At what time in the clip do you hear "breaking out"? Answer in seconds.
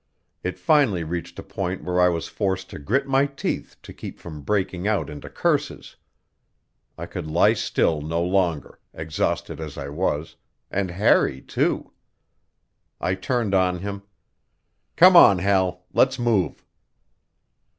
4.41-5.11